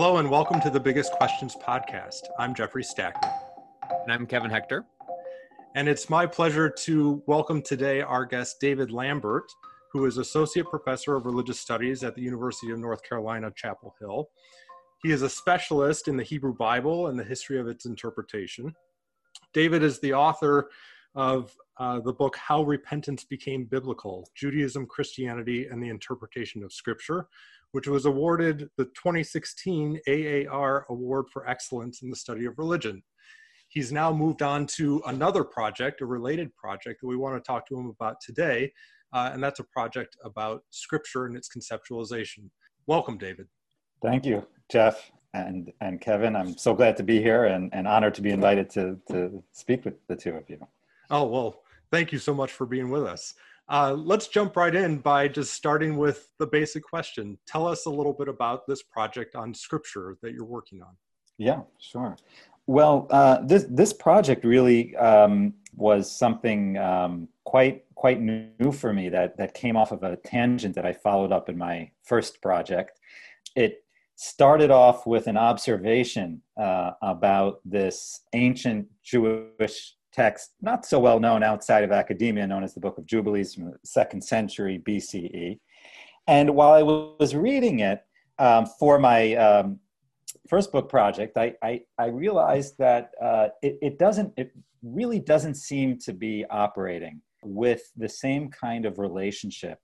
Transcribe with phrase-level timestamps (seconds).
[0.00, 2.20] Hello and welcome to the Biggest Questions podcast.
[2.38, 3.34] I'm Jeffrey Stackert.
[4.04, 4.86] And I'm Kevin Hector.
[5.74, 9.50] And it's my pleasure to welcome today our guest, David Lambert,
[9.92, 14.28] who is Associate Professor of Religious Studies at the University of North Carolina, Chapel Hill.
[15.02, 18.72] He is a specialist in the Hebrew Bible and the history of its interpretation.
[19.52, 20.70] David is the author
[21.16, 27.26] of uh, the book How Repentance Became Biblical Judaism, Christianity, and the Interpretation of Scripture,
[27.72, 33.02] which was awarded the 2016 AAR Award for Excellence in the Study of Religion.
[33.68, 37.66] He's now moved on to another project, a related project that we want to talk
[37.68, 38.72] to him about today,
[39.12, 42.48] uh, and that's a project about Scripture and its conceptualization.
[42.86, 43.46] Welcome, David.
[44.02, 46.34] Thank you, Jeff and, and Kevin.
[46.34, 49.84] I'm so glad to be here and, and honored to be invited to, to speak
[49.84, 50.58] with the two of you.
[51.10, 53.34] Oh, well, thank you so much for being with us.
[53.68, 57.38] Uh, let's jump right in by just starting with the basic question.
[57.46, 60.96] Tell us a little bit about this project on scripture that you're working on.
[61.36, 62.16] Yeah, sure.
[62.66, 69.08] Well, uh, this this project really um, was something um, quite quite new for me
[69.10, 72.98] that that came off of a tangent that I followed up in my first project.
[73.54, 73.84] It
[74.16, 81.42] started off with an observation uh, about this ancient Jewish text, not so well known
[81.42, 85.58] outside of academia, known as the Book of Jubilees from the second century BCE.
[86.26, 88.00] And while I was reading it
[88.38, 89.80] um, for my um,
[90.48, 95.54] first book project, I, I, I realized that uh, it, it doesn't, it really doesn't
[95.54, 99.78] seem to be operating with the same kind of relationship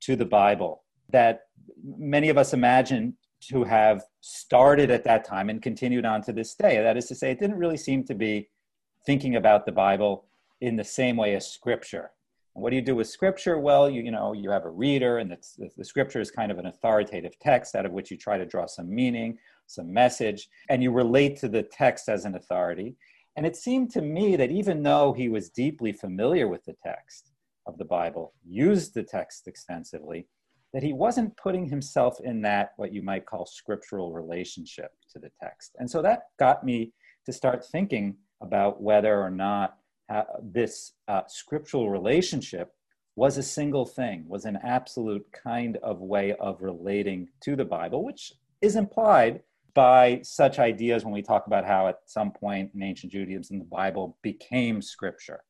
[0.00, 1.40] to the Bible that
[1.84, 6.54] many of us imagine to have started at that time and continued on to this
[6.54, 6.82] day.
[6.82, 8.48] That is to say, it didn't really seem to be
[9.08, 10.26] thinking about the Bible
[10.60, 12.10] in the same way as Scripture.
[12.54, 13.58] And what do you do with Scripture?
[13.58, 16.58] Well, you, you know, you have a reader, and the, the Scripture is kind of
[16.58, 20.82] an authoritative text out of which you try to draw some meaning, some message, and
[20.82, 22.96] you relate to the text as an authority.
[23.36, 27.32] And it seemed to me that even though he was deeply familiar with the text
[27.66, 30.26] of the Bible, used the text extensively,
[30.74, 35.30] that he wasn't putting himself in that, what you might call scriptural relationship to the
[35.42, 35.76] text.
[35.78, 36.92] And so that got me
[37.24, 39.76] to start thinking about whether or not
[40.08, 42.72] uh, this uh, scriptural relationship
[43.16, 48.04] was a single thing, was an absolute kind of way of relating to the Bible,
[48.04, 48.32] which
[48.62, 49.42] is implied
[49.74, 53.64] by such ideas when we talk about how at some point in ancient Judaism the
[53.64, 55.42] Bible became scripture.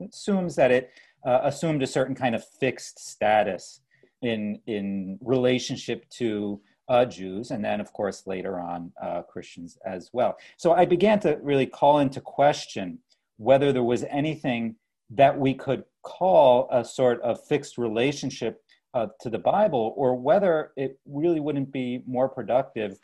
[0.00, 0.90] It assumes that it
[1.26, 3.80] uh, assumed a certain kind of fixed status
[4.22, 10.10] in, in relationship to uh, Jews, and then, of course, later on, uh, Christians as
[10.12, 10.38] well.
[10.56, 12.98] So I began to really call into question
[13.36, 14.76] whether there was anything
[15.10, 18.62] that we could call a sort of fixed relationship
[18.94, 22.98] uh, to the Bible, or whether it really wouldn't be more productive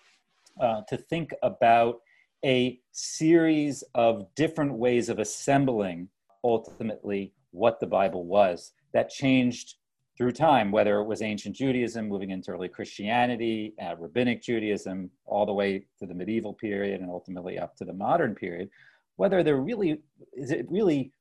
[0.60, 2.00] uh, to think about
[2.44, 6.08] a series of different ways of assembling
[6.42, 9.76] ultimately what the Bible was that changed
[10.16, 15.44] through time, whether it was ancient Judaism moving into early Christianity, uh, rabbinic Judaism, all
[15.44, 18.70] the way to the medieval period and ultimately up to the modern period,
[19.16, 20.00] whether they're really,
[20.32, 21.12] is it really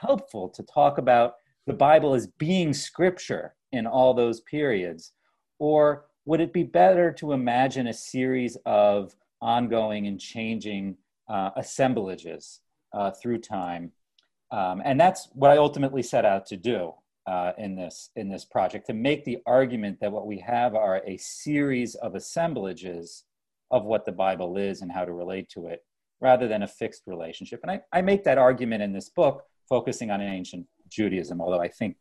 [0.00, 1.34] helpful to talk about
[1.66, 5.12] the Bible as being scripture in all those periods?
[5.58, 10.96] Or would it be better to imagine a series of ongoing and changing
[11.28, 12.60] uh, assemblages
[12.92, 13.90] uh, through time?
[14.52, 16.94] Um, and that's what I ultimately set out to do
[17.26, 21.02] uh, in this in this project to make the argument that what we have are
[21.06, 23.24] a series of assemblages
[23.70, 25.84] of what the Bible is and how to relate to it,
[26.20, 27.60] rather than a fixed relationship.
[27.62, 31.68] And I, I make that argument in this book, focusing on ancient Judaism, although I
[31.68, 31.96] think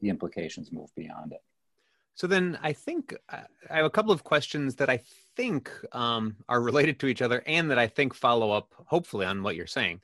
[0.00, 1.40] the implications move beyond it.
[2.14, 5.00] So then I think uh, I have a couple of questions that I
[5.36, 9.42] think um, are related to each other and that I think follow up, hopefully, on
[9.42, 10.00] what you're saying.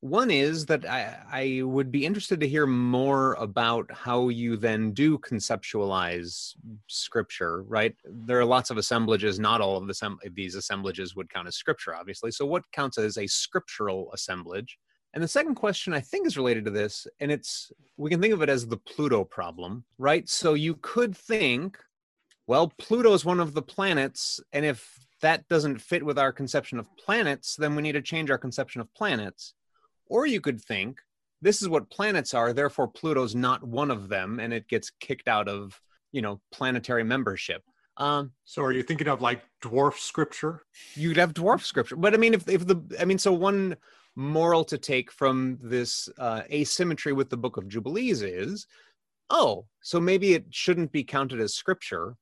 [0.00, 4.92] One is that I, I would be interested to hear more about how you then
[4.92, 6.54] do conceptualize
[6.86, 7.94] scripture, right?
[8.06, 9.38] There are lots of assemblages.
[9.38, 12.30] Not all of the, these assemblages would count as scripture, obviously.
[12.30, 14.78] So, what counts as a scriptural assemblage?
[15.12, 18.32] And the second question I think is related to this, and it's we can think
[18.32, 20.26] of it as the Pluto problem, right?
[20.30, 21.76] So, you could think,
[22.46, 26.78] well, Pluto is one of the planets, and if that doesn't fit with our conception
[26.78, 29.52] of planets, then we need to change our conception of planets
[30.10, 31.00] or you could think
[31.40, 35.28] this is what planets are, therefore Pluto's not one of them, and it gets kicked
[35.28, 35.80] out of
[36.12, 37.62] you know planetary membership.
[37.96, 40.62] Um, so are you thinking of like dwarf scripture?
[40.94, 43.76] You'd have dwarf scripture, but I mean, if if the I mean, so one
[44.16, 48.66] moral to take from this uh, asymmetry with the Book of Jubilees is,
[49.30, 52.16] oh, so maybe it shouldn't be counted as scripture,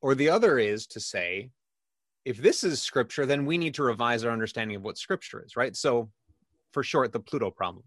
[0.00, 1.50] or the other is to say,
[2.24, 5.56] if this is scripture, then we need to revise our understanding of what scripture is,
[5.56, 5.76] right?
[5.76, 6.10] So,
[6.78, 7.82] for short, the Pluto problem.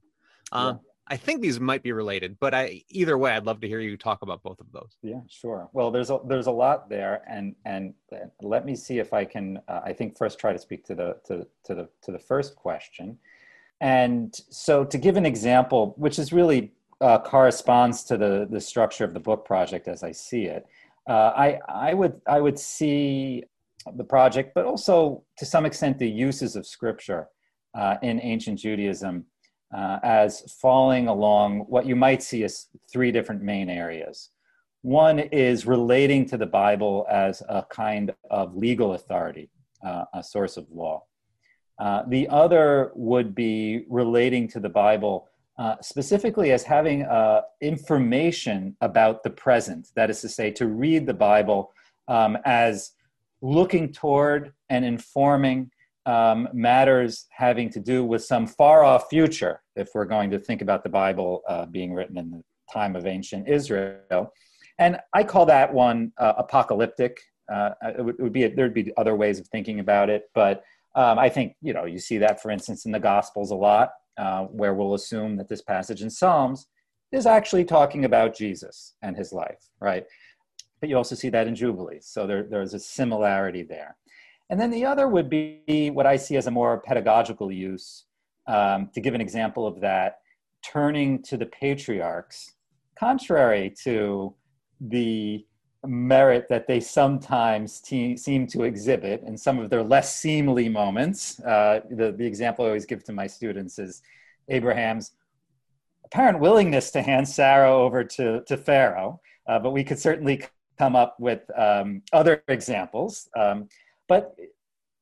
[0.51, 0.79] Uh, yeah.
[1.07, 3.95] I think these might be related, but I either way, I'd love to hear you
[3.95, 4.97] talk about both of those.
[5.01, 5.69] Yeah, sure.
[5.71, 7.93] Well, there's a there's a lot there, and and
[8.41, 9.59] let me see if I can.
[9.69, 12.55] Uh, I think first try to speak to the to to the to the first
[12.55, 13.17] question,
[13.79, 19.05] and so to give an example, which is really uh, corresponds to the the structure
[19.05, 20.65] of the book project as I see it.
[21.07, 23.43] Uh, I I would I would see
[23.95, 27.29] the project, but also to some extent the uses of scripture
[27.73, 29.25] uh, in ancient Judaism
[29.75, 34.29] uh, as falling along what you might see as three different main areas.
[34.81, 39.49] One is relating to the Bible as a kind of legal authority,
[39.85, 41.03] uh, a source of law.
[41.79, 45.27] Uh, the other would be relating to the Bible
[45.57, 49.89] uh, specifically as having uh, information about the present.
[49.95, 51.71] That is to say, to read the Bible
[52.07, 52.91] um, as
[53.41, 55.69] looking toward and informing
[56.05, 60.61] um, matters having to do with some far off future, if we're going to think
[60.61, 64.31] about the Bible uh, being written in the time of ancient Israel.
[64.79, 67.19] And I call that one uh, apocalyptic.
[67.51, 70.63] Uh, it, would, it, would, be there'd be other ways of thinking about it, but
[70.95, 73.91] um, I think you know you see that, for instance, in the Gospels a lot,
[74.17, 76.67] uh, where we'll assume that this passage in Psalms
[77.11, 80.05] is actually talking about Jesus and his life, right?
[80.79, 83.97] But you also see that in Jubilees, so there, there's a similarity there.
[84.51, 88.03] And then the other would be what I see as a more pedagogical use.
[88.47, 90.19] Um, to give an example of that,
[90.61, 92.55] turning to the patriarchs,
[92.99, 94.35] contrary to
[94.81, 95.45] the
[95.85, 101.39] merit that they sometimes te- seem to exhibit in some of their less seemly moments.
[101.39, 104.01] Uh, the, the example I always give to my students is
[104.49, 105.11] Abraham's
[106.03, 110.43] apparent willingness to hand Sarah over to, to Pharaoh, uh, but we could certainly
[110.77, 113.29] come up with um, other examples.
[113.35, 113.69] Um,
[114.11, 114.35] but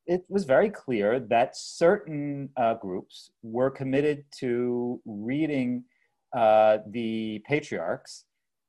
[0.06, 5.84] it was very clear that certain uh, groups were committed to reading
[6.38, 8.26] uh, the patriarchs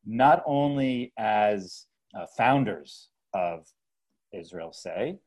[0.07, 1.85] not only as
[2.19, 3.67] uh, founders of
[4.33, 5.19] Israel, say,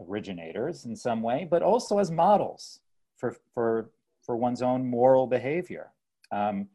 [0.00, 2.80] originators in some way, but also as models
[3.18, 3.90] for, for,
[4.24, 5.92] for one's own moral behavior.
[6.34, 6.68] Um,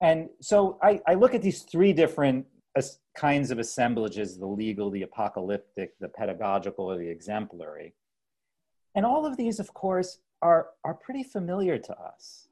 [0.00, 2.46] and so I, I, look at these three different
[3.16, 7.94] kinds of assemblages the legal, the apocalyptic, the pedagogical, or the exemplary.
[8.94, 12.48] And all of these, of course, are, are pretty familiar to us.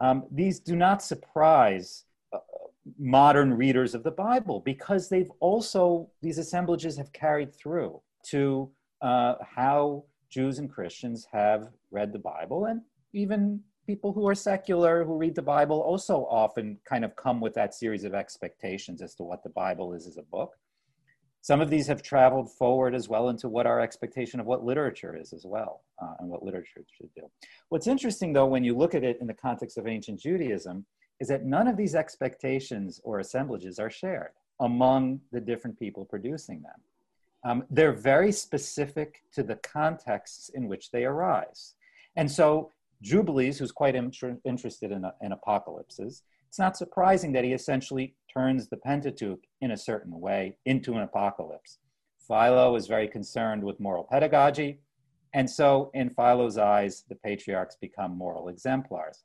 [0.00, 2.38] Um, these do not surprise uh,
[2.98, 8.70] modern readers of the Bible because they've also, these assemblages have carried through to
[9.02, 13.60] uh, how Jews and Christians have read the Bible and even
[13.90, 17.74] people who are secular who read the Bible also often kind of come with that
[17.74, 20.52] series of expectations as to what the Bible is as a book.
[21.40, 25.16] Some of these have traveled forward as well into what our expectation of what literature
[25.20, 27.28] is as well, uh, and what literature should do.
[27.70, 30.86] What's interesting, though, when you look at it in the context of ancient Judaism,
[31.18, 36.62] is that none of these expectations or assemblages are shared among the different people producing
[36.62, 36.80] them.
[37.42, 41.74] Um, they're very specific to the contexts in which they arise.
[42.14, 42.70] And so
[43.02, 48.68] Jubilees, who's quite inter- interested in, in apocalypses, it's not surprising that he essentially turns
[48.68, 51.78] the Pentateuch in a certain way into an apocalypse.
[52.26, 54.80] Philo is very concerned with moral pedagogy,
[55.32, 59.22] and so in Philo's eyes, the patriarchs become moral exemplars.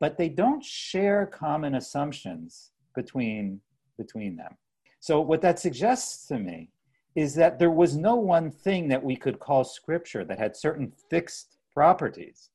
[0.00, 3.60] But they don't share common assumptions between,
[3.96, 4.56] between them.
[5.00, 6.70] So, what that suggests to me
[7.16, 10.92] is that there was no one thing that we could call scripture that had certain
[11.10, 12.50] fixed properties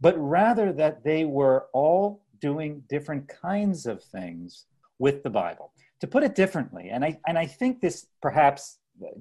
[0.00, 4.66] but rather that they were all doing different kinds of things
[4.98, 5.72] with the Bible.
[6.00, 8.78] To put it differently, and I, and I think this perhaps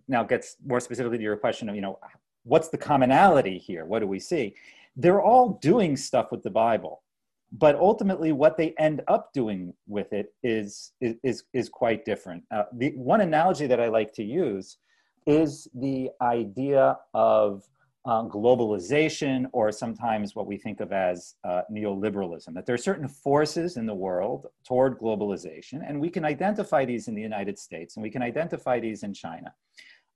[0.07, 1.99] now gets more specifically to your question of, you know,
[2.43, 3.85] what's the commonality here?
[3.85, 4.55] What do we see?
[4.95, 7.03] They're all doing stuff with the Bible,
[7.51, 12.43] but ultimately what they end up doing with it is, is, is quite different.
[12.51, 14.77] Uh, the one analogy that I like to use
[15.25, 17.63] is the idea of
[18.05, 23.07] uh, globalization, or sometimes what we think of as uh, neoliberalism, that there are certain
[23.07, 27.97] forces in the world toward globalization, and we can identify these in the United States,
[27.97, 29.53] and we can identify these in China,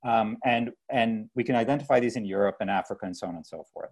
[0.06, 3.46] um, and, and we can identify these in Europe and Africa and so on and
[3.46, 3.90] so forth.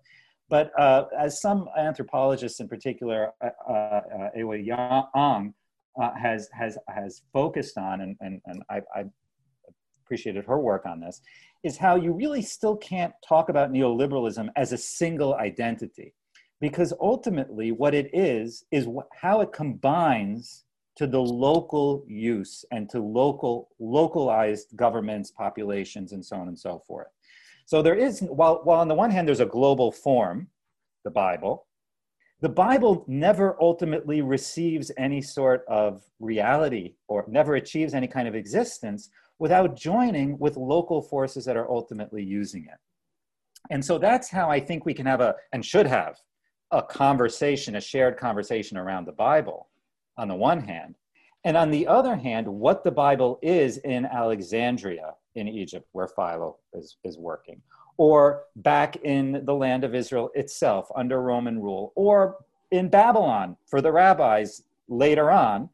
[0.49, 5.53] But uh, as some anthropologists in particular, uh, uh, Aihwa Ong,
[6.17, 9.05] has, has, has focused on, and, and, and I, I
[10.03, 11.21] appreciated her work on this,
[11.63, 16.13] is how you really still can't talk about neoliberalism as a single identity.
[16.59, 20.65] Because ultimately, what it is, is how it combines
[20.95, 26.83] to the local use and to local, localized governments, populations, and so on and so
[26.85, 27.07] forth.
[27.65, 30.47] So there is, while, while on the one hand there's a global form,
[31.03, 31.67] the Bible,
[32.41, 38.35] the Bible never ultimately receives any sort of reality or never achieves any kind of
[38.35, 39.09] existence
[39.41, 42.77] without joining with local forces that are ultimately using it.
[43.71, 46.15] And so that's how I think we can have a, and should have,
[46.69, 49.67] a conversation, a shared conversation around the Bible
[50.15, 50.93] on the one hand.
[51.43, 56.57] And on the other hand, what the Bible is in Alexandria in Egypt, where Philo
[56.75, 57.59] is, is working,
[57.97, 62.37] or back in the land of Israel itself under Roman rule, or
[62.69, 65.67] in Babylon for the rabbis later on,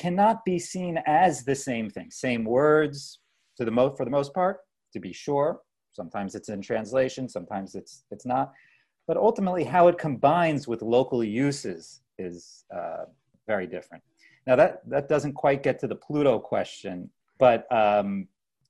[0.00, 2.10] cannot be seen as the same thing.
[2.10, 3.18] Same words
[3.56, 4.56] to the most for the most part,
[4.94, 5.60] to be sure.
[5.92, 8.52] Sometimes it's in translation, sometimes it's it's not.
[9.06, 13.04] But ultimately, how it combines with local uses is uh,
[13.46, 14.02] very different.
[14.46, 18.28] Now that that doesn't quite get to the Pluto question, but um,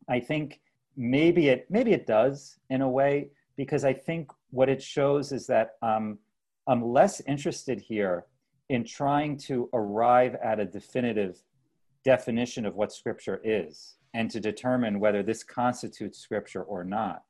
[0.08, 0.60] I think
[0.96, 5.46] maybe it maybe it does in a way because I think what it shows is
[5.46, 6.18] that um,
[6.66, 8.26] I'm less interested here
[8.70, 11.42] in trying to arrive at a definitive
[12.04, 17.24] definition of what scripture is and to determine whether this constitutes scripture or not.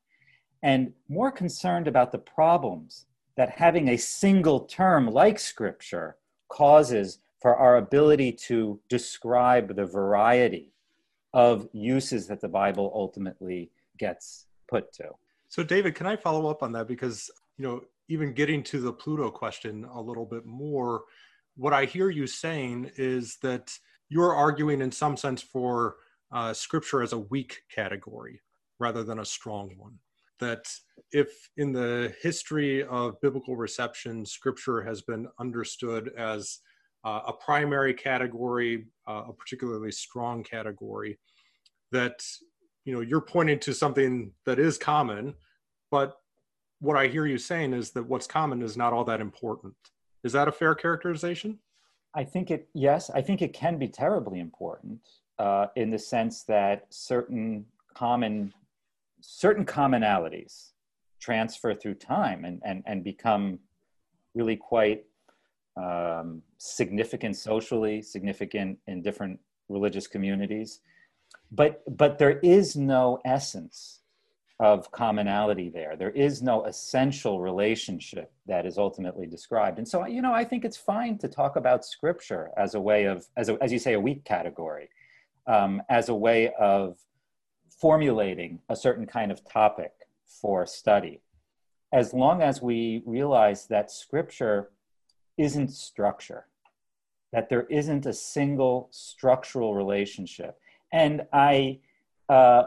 [0.61, 3.07] And more concerned about the problems
[3.37, 6.17] that having a single term like scripture
[6.47, 10.71] causes for our ability to describe the variety
[11.33, 15.09] of uses that the Bible ultimately gets put to.
[15.49, 16.87] So, David, can I follow up on that?
[16.87, 21.05] Because, you know, even getting to the Pluto question a little bit more,
[21.55, 23.71] what I hear you saying is that
[24.09, 25.95] you're arguing in some sense for
[26.31, 28.41] uh, scripture as a weak category
[28.79, 29.97] rather than a strong one.
[30.39, 30.67] That
[31.11, 36.59] if in the history of biblical reception, scripture has been understood as
[37.03, 41.19] uh, a primary category, uh, a particularly strong category,
[41.91, 42.23] that
[42.85, 45.35] you know you're pointing to something that is common,
[45.91, 46.17] but
[46.79, 49.75] what I hear you saying is that what's common is not all that important.
[50.23, 51.59] Is that a fair characterization?
[52.13, 54.99] I think it, yes, I think it can be terribly important
[55.39, 58.53] uh, in the sense that certain common,
[59.21, 60.71] certain commonalities
[61.19, 63.59] transfer through time and, and, and become
[64.35, 65.05] really quite
[65.77, 70.81] um, significant socially, significant in different religious communities.
[71.51, 74.00] But, but there is no essence
[74.61, 75.95] of commonality there.
[75.95, 79.79] There is no essential relationship that is ultimately described.
[79.79, 83.05] And so, you know, I think it's fine to talk about scripture as a way
[83.05, 84.89] of, as, a, as you say, a weak category,
[85.47, 86.99] um, as a way of
[87.69, 89.93] formulating a certain kind of topic
[90.27, 91.21] for study.
[91.91, 94.69] As long as we realize that scripture
[95.39, 96.45] isn't structure,
[97.33, 100.59] that there isn't a single structural relationship.
[100.93, 101.79] And I,
[102.29, 102.65] uh,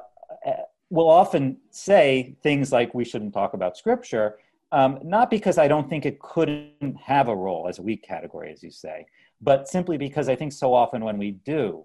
[0.94, 4.36] will often say things like we shouldn't talk about scripture,
[4.70, 8.52] um, not because I don't think it couldn't have a role as a weak category,
[8.52, 9.04] as you say,
[9.40, 11.84] but simply because I think so often when we do,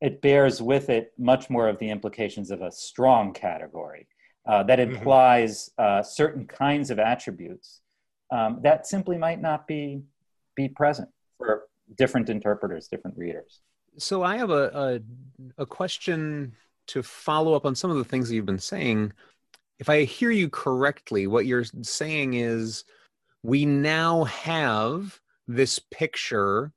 [0.00, 4.08] it bears with it much more of the implications of a strong category
[4.48, 4.96] uh, that mm-hmm.
[4.96, 7.80] implies uh, certain kinds of attributes
[8.32, 10.02] um, that simply might not be
[10.56, 11.08] be present
[11.38, 11.62] for
[11.96, 13.60] different interpreters, different readers.
[13.98, 15.00] So I have a,
[15.58, 16.52] a, a question
[16.88, 19.12] to follow up on some of the things that you've been saying,
[19.78, 22.84] if I hear you correctly, what you're saying is
[23.42, 26.72] we now have this picture,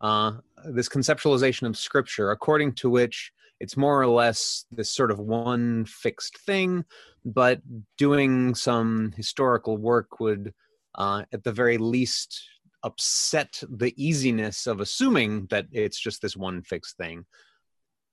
[0.00, 0.32] uh,
[0.64, 5.84] this conceptualization of scripture, according to which it's more or less this sort of one
[5.84, 6.84] fixed thing,
[7.24, 7.60] but
[7.98, 10.54] doing some historical work would,
[10.94, 12.42] uh, at the very least,
[12.82, 17.26] upset the easiness of assuming that it's just this one fixed thing.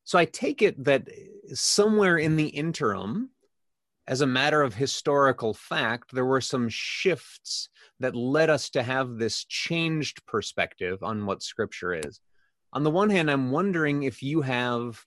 [0.08, 1.10] So I take it that
[1.54, 3.32] somewhere in the interim,
[4.08, 7.68] as a matter of historical fact, there were some shifts
[8.00, 12.22] that led us to have this changed perspective on what scripture is.
[12.72, 15.06] On the one hand, I'm wondering if you have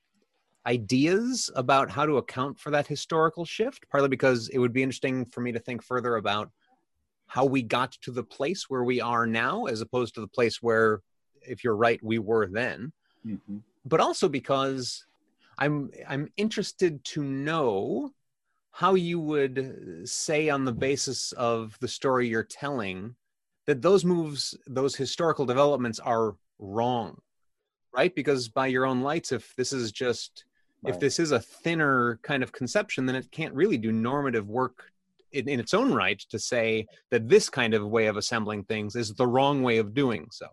[0.67, 5.25] ideas about how to account for that historical shift, partly because it would be interesting
[5.25, 6.51] for me to think further about
[7.27, 10.61] how we got to the place where we are now, as opposed to the place
[10.61, 11.01] where,
[11.41, 12.93] if you're right, we were then.
[13.27, 15.05] Mm-hmm but also because
[15.59, 18.13] I'm I'm interested to know
[18.73, 23.15] how you would say on the basis of the story you're telling
[23.67, 27.21] that those moves, those historical developments are wrong,
[27.95, 28.15] right?
[28.15, 30.45] Because by your own lights, if this is just
[30.83, 30.95] right.
[30.95, 34.85] if this is a thinner kind of conception, then it can't really do normative work
[35.33, 38.97] in, in, its own right to say that this kind of way of assembling things
[38.97, 40.47] is the wrong way of doing so.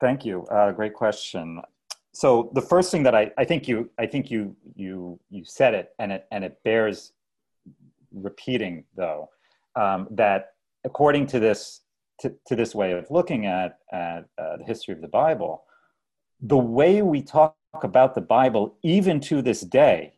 [0.00, 0.44] Thank you.
[0.46, 1.60] Uh, great question
[2.12, 5.74] so the first thing that I, I think you I think you you you said
[5.74, 7.12] it and it and it bears
[8.12, 9.30] repeating though
[9.76, 11.82] um, that according to this
[12.20, 15.64] to, to, this way of looking at, at uh, the history of the Bible,
[16.42, 20.14] the way we talk about the Bible, even to this day,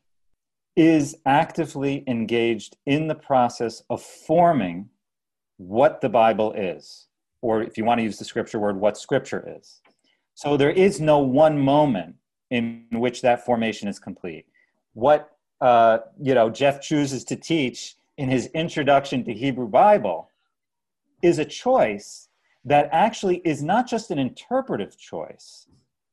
[0.74, 4.88] is actively engaged in the process of forming
[5.58, 7.06] what the Bible is,
[7.40, 9.81] or if you want to use the scripture word, what scripture is.
[10.34, 12.16] So there is no one moment
[12.50, 14.46] in which that formation is complete.
[14.94, 20.28] What uh, you know Jeff chooses to teach in his introduction to Hebrew Bible
[21.22, 22.28] is a choice
[22.64, 25.66] that actually is not just an interpretive choice,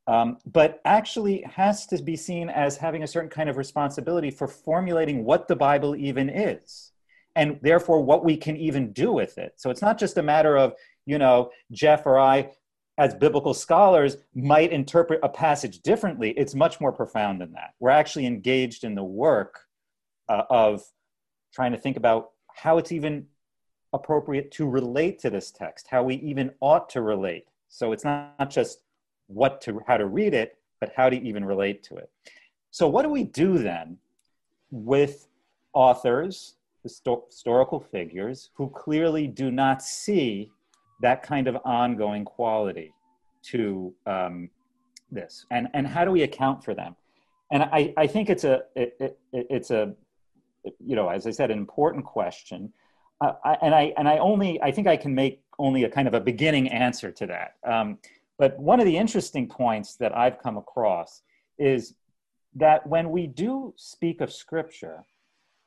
[0.08, 4.48] um, but actually has to be seen as having a certain kind of responsibility for
[4.48, 6.92] formulating what the Bible even is,
[7.36, 9.54] and therefore what we can even do with it.
[9.58, 10.74] So it's not just a matter of,
[11.06, 12.52] you know, Jeff or I,
[13.00, 16.32] as biblical scholars, might interpret a passage differently.
[16.32, 17.74] It's much more profound than that.
[17.80, 19.62] We're actually engaged in the work
[20.28, 20.84] uh, of
[21.54, 23.26] trying to think about how it's even
[23.94, 27.48] appropriate to relate to this text, how we even ought to relate.
[27.70, 28.84] So it's not just
[29.28, 32.10] what to how to read it, but how to even relate to it.
[32.70, 33.98] So what do we do then
[34.72, 35.28] with
[35.74, 40.52] authors, historical figures who clearly do not see
[41.02, 42.94] that kind of ongoing quality
[43.44, 44.50] to um,
[45.12, 46.96] this, and and how do we account for them?
[47.52, 49.94] And I, I think it's a it, it, it's a
[50.86, 52.72] you know as I said an important question
[53.22, 56.08] uh, I, and I and I only I think I can make only a kind
[56.08, 57.56] of a beginning answer to that.
[57.70, 57.98] Um,
[58.38, 61.22] but one of the interesting points that I've come across
[61.58, 61.96] is
[62.56, 65.04] that when we do speak of Scripture,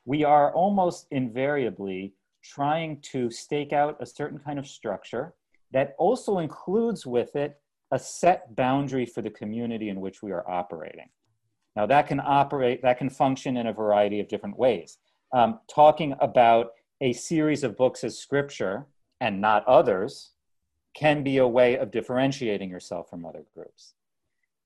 [0.05, 2.13] we are almost invariably
[2.43, 5.33] trying to stake out a certain kind of structure
[5.71, 7.59] that also includes with it
[7.91, 11.09] a set boundary for the community in which we are operating.
[11.75, 14.97] Now that can operate, that can function in a variety of different ways.
[15.31, 18.85] Um, talking about a series of books as scripture
[19.19, 20.31] and not others
[20.93, 23.93] can be a way of differentiating yourself from other groups.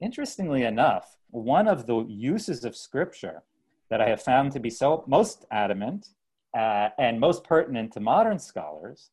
[0.02, 3.44] Interestingly enough, one of the uses of scripture
[3.90, 6.10] that I have found to be so most adamant
[6.56, 9.10] uh, and most pertinent to modern scholars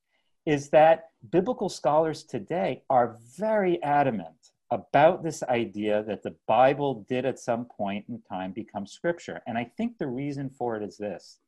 [0.47, 7.25] is that biblical scholars today are very adamant about this idea that the Bible did
[7.25, 9.41] at some point in time become scripture.
[9.47, 11.39] And I think the reason for it is this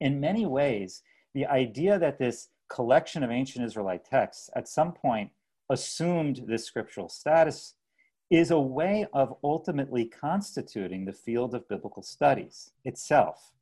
[0.00, 1.02] in many ways,
[1.34, 5.30] the idea that this collection of ancient Israelite texts at some point
[5.68, 7.74] assumed this scriptural status
[8.30, 13.52] is a way of ultimately constituting the field of biblical studies itself.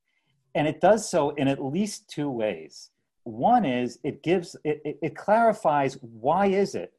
[0.54, 2.90] And it does so in at least two ways.
[3.24, 6.92] One is it gives, it, it, it clarifies why is it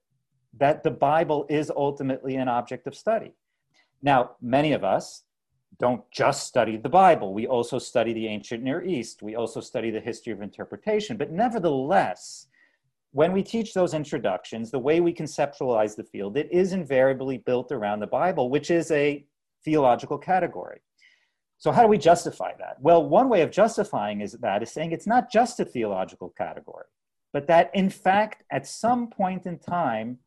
[0.58, 3.34] that the Bible is ultimately an object of study.
[4.02, 5.24] Now, many of us,
[5.80, 7.34] don't just study the Bible.
[7.34, 9.22] We also study the ancient Near East.
[9.22, 11.16] We also study the history of interpretation.
[11.16, 12.48] But nevertheless,
[13.12, 17.72] when we teach those introductions, the way we conceptualize the field, it is invariably built
[17.72, 19.26] around the Bible, which is a
[19.64, 20.82] theological category.
[21.60, 22.78] So, how do we justify that?
[22.80, 26.86] Well, one way of justifying is that is saying it's not just a theological category,
[27.34, 30.20] but that in fact, at some point in time,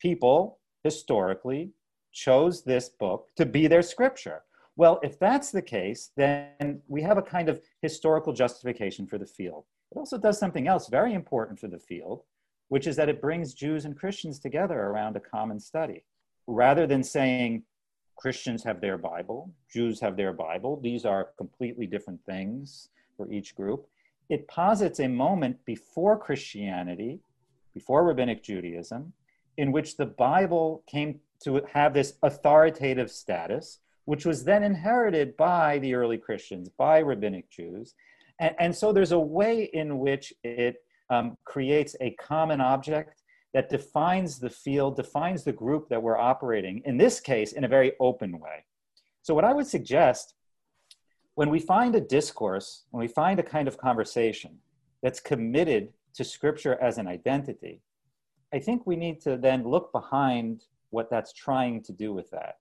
[0.00, 1.70] people historically
[2.12, 4.42] chose this book to be their scripture.
[4.74, 9.26] Well, if that's the case, then we have a kind of historical justification for the
[9.26, 9.66] field.
[9.92, 12.22] It also does something else very important for the field,
[12.68, 16.04] which is that it brings Jews and Christians together around a common study.
[16.48, 17.62] Rather than saying
[18.20, 23.54] Christians have their Bible, Jews have their Bible, these are completely different things for each
[23.54, 23.86] group,
[24.28, 27.20] it posits a moment before Christianity,
[27.72, 29.14] before Rabbinic Judaism,
[29.56, 35.78] in which the Bible came to have this authoritative status which was then inherited by
[35.78, 37.94] the early Christians, by rabbinic Jews.
[38.40, 40.76] And, and so there's a way in which it
[41.10, 43.19] um, creates a common object
[43.52, 47.68] that defines the field, defines the group that we're operating, in this case, in a
[47.68, 48.64] very open way.
[49.22, 50.34] So, what I would suggest
[51.34, 54.58] when we find a discourse, when we find a kind of conversation
[55.02, 57.80] that's committed to scripture as an identity,
[58.52, 62.56] I think we need to then look behind what that's trying to do with that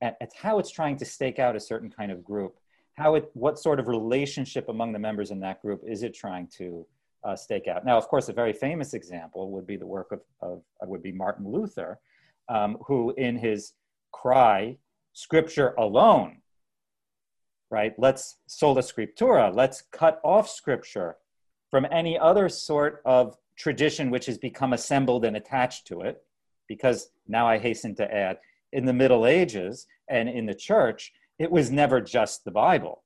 [0.00, 2.56] at, how it's trying to stake out a certain kind of group
[2.94, 6.46] how it what sort of relationship among the members in that group is it trying
[6.46, 6.86] to
[7.24, 10.20] uh, stake out now of course a very famous example would be the work of,
[10.40, 11.98] of would be martin luther
[12.48, 13.72] um, who in his
[14.12, 14.76] cry
[15.12, 16.38] scripture alone
[17.70, 21.16] right let's sola scriptura let's cut off scripture
[21.70, 26.22] from any other sort of tradition which has become assembled and attached to it
[26.68, 28.38] because now i hasten to add
[28.74, 33.02] in the Middle Ages and in the church, it was never just the Bible.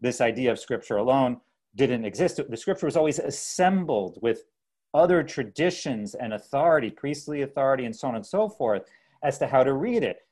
[0.00, 1.40] This idea of scripture alone
[1.74, 2.40] didn't exist.
[2.48, 4.44] The scripture was always assembled with
[4.92, 8.82] other traditions and authority, priestly authority, and so on and so forth,
[9.22, 10.26] as to how to read it.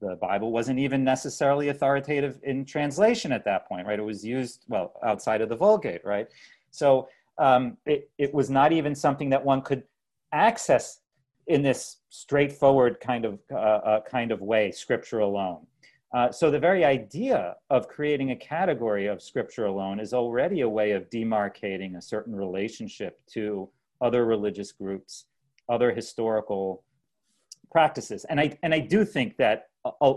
[0.00, 3.98] The Bible wasn't even necessarily authoritative in translation at that point, right?
[3.98, 6.28] It was used, well, outside of the Vulgate, right?
[6.70, 9.84] So um, it, it was not even something that one could
[10.32, 11.00] access
[11.46, 15.66] in this straightforward kind of, uh, uh, kind of way, scripture alone.
[16.14, 20.68] Uh, so the very idea of creating a category of scripture alone is already a
[20.68, 23.68] way of demarcating a certain relationship to
[24.00, 25.26] other religious groups,
[25.68, 26.84] other historical
[27.72, 28.24] practices.
[28.28, 29.68] And I, and I do think that
[30.00, 30.14] a,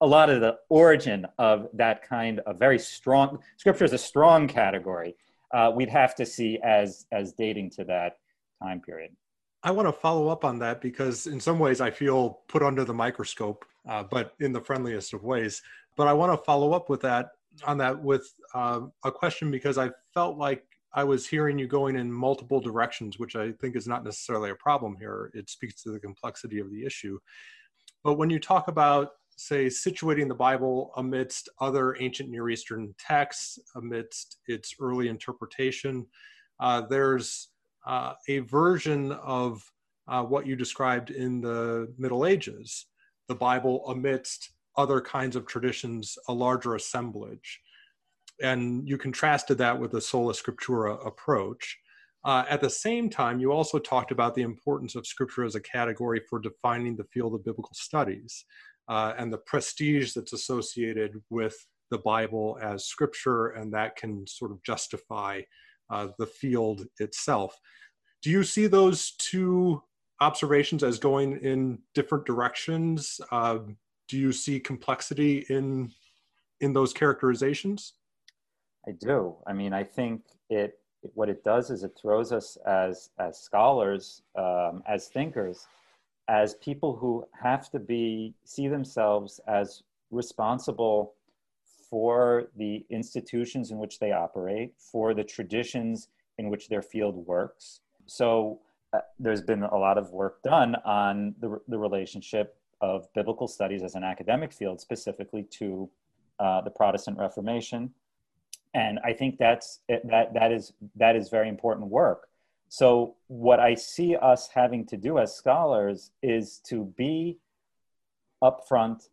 [0.00, 4.48] a lot of the origin of that kind of very strong, scripture is a strong
[4.48, 5.16] category,
[5.52, 8.18] uh, we'd have to see as, as dating to that
[8.62, 9.12] time period.
[9.64, 12.84] I want to follow up on that because, in some ways, I feel put under
[12.84, 15.62] the microscope, uh, but in the friendliest of ways.
[15.96, 17.30] But I want to follow up with that
[17.64, 21.96] on that with uh, a question because I felt like I was hearing you going
[21.96, 25.30] in multiple directions, which I think is not necessarily a problem here.
[25.34, 27.18] It speaks to the complexity of the issue.
[28.04, 33.58] But when you talk about, say, situating the Bible amidst other ancient Near Eastern texts,
[33.74, 36.06] amidst its early interpretation,
[36.60, 37.48] uh, there's
[37.86, 39.62] uh, a version of
[40.08, 42.86] uh, what you described in the Middle Ages,
[43.28, 47.60] the Bible amidst other kinds of traditions, a larger assemblage
[48.42, 51.78] and you contrasted that with the sola scriptura approach.
[52.24, 55.60] Uh, at the same time, you also talked about the importance of scripture as a
[55.60, 58.44] category for defining the field of biblical studies
[58.88, 61.56] uh, and the prestige that's associated with
[61.90, 65.40] the Bible as scripture, and that can sort of justify
[65.92, 67.60] uh, the field itself.
[68.22, 69.82] Do you see those two
[70.20, 73.20] observations as going in different directions?
[73.30, 73.58] Uh,
[74.08, 75.92] do you see complexity in
[76.60, 77.94] in those characterizations?
[78.86, 79.36] I do.
[79.46, 80.78] I mean, I think it,
[81.14, 85.66] what it does is it throws us as as scholars, um, as thinkers,
[86.28, 91.14] as people who have to be see themselves as responsible
[91.92, 97.80] for the institutions in which they operate, for the traditions in which their field works.
[98.06, 98.60] So
[98.94, 103.82] uh, there's been a lot of work done on the, the relationship of biblical studies
[103.82, 105.90] as an academic field, specifically to
[106.40, 107.92] uh, the Protestant Reformation
[108.74, 112.28] and I think that's that that is that is very important work.
[112.68, 117.38] So what I see us having to do as scholars is to be
[118.42, 119.08] upfront,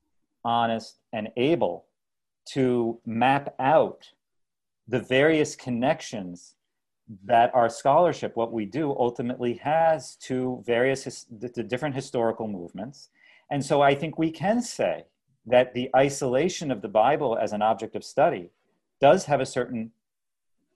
[0.45, 1.85] honest, and able
[2.53, 4.11] to map out
[4.87, 6.55] the various connections
[7.25, 13.09] that our scholarship, what we do, ultimately has to various the different historical movements.
[13.51, 15.05] And so I think we can say
[15.45, 18.51] that the isolation of the Bible as an object of study
[19.01, 19.91] does have a certain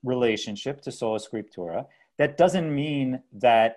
[0.02, 1.86] relationship to sola scriptura.
[2.18, 3.76] That doesn't mean that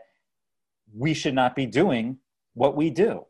[0.95, 2.17] we should not be doing
[2.53, 3.25] what we do.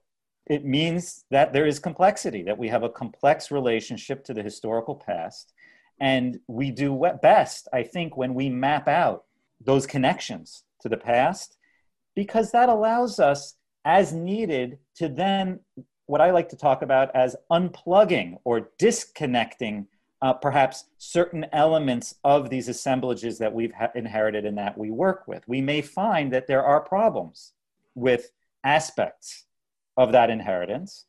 [0.49, 4.95] It means that there is complexity, that we have a complex relationship to the historical
[4.95, 5.53] past.
[5.99, 9.25] And we do best, I think, when we map out
[9.59, 11.57] those connections to the past,
[12.15, 15.59] because that allows us, as needed, to then
[16.05, 19.87] what I like to talk about as unplugging or disconnecting
[20.21, 25.27] uh, perhaps certain elements of these assemblages that we've ha- inherited and that we work
[25.27, 25.43] with.
[25.47, 27.53] We may find that there are problems
[27.93, 28.31] with
[28.63, 29.46] aspects
[29.97, 31.05] of that inheritance.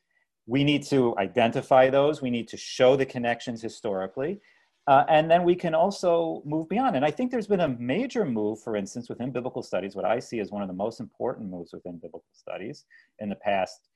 [0.47, 4.41] We need to identify those, we need to show the connections historically.
[4.87, 6.97] Uh, and then we can also move beyond.
[6.97, 10.19] And I think there's been a major move, for instance, within biblical studies, what I
[10.19, 12.87] see as one of the most important moves within biblical studies
[13.19, 13.89] in the past,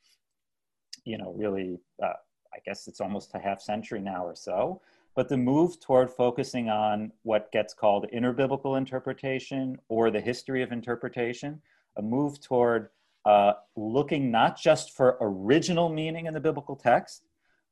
[1.07, 2.13] you know, really, uh,
[2.55, 4.83] I guess it's almost a half century now or so,
[5.15, 10.73] but the move toward focusing on what gets called interbiblical interpretation or the history of
[10.73, 11.63] interpretation,
[11.97, 12.91] a move toward
[13.25, 17.25] uh, looking not just for original meaning in the biblical text,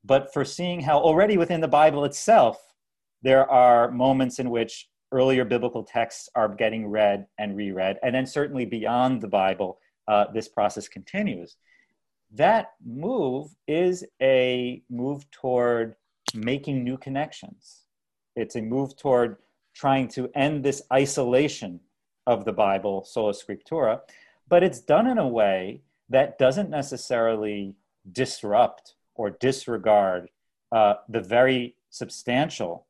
[0.05, 2.75] but for seeing how already within the Bible itself,
[3.23, 7.99] there are moments in which earlier biblical texts are getting read and reread.
[8.03, 11.57] And then, certainly beyond the Bible, uh, this process continues.
[12.33, 15.97] That move is a move toward
[16.35, 17.85] making new connections.
[18.37, 19.39] It's a move toward
[19.75, 21.81] trying to end this isolation
[22.27, 24.01] of the Bible, sola scriptura,
[24.51, 27.75] but it's done in a way that doesn't necessarily
[28.13, 30.29] disrupt or disregard
[30.73, 32.87] uh, the very substantial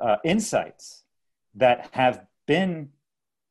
[0.00, 1.02] uh, insights
[1.54, 2.90] that have been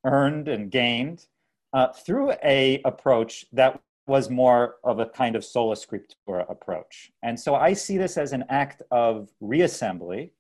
[0.06, 1.26] earned and gained
[1.74, 7.12] uh, through a approach that was more of a kind of sola scriptura approach.
[7.24, 10.32] And so I see this as an act of reassembly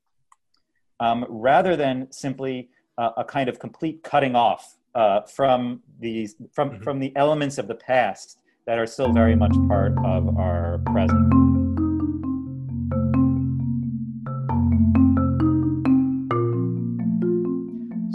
[0.99, 6.71] um, rather than simply uh, a kind of complete cutting off uh, from these from
[6.71, 6.83] mm-hmm.
[6.83, 11.51] from the elements of the past that are still very much part of our present.